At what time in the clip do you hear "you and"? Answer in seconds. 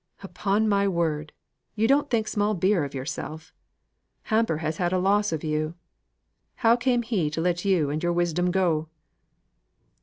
7.65-8.01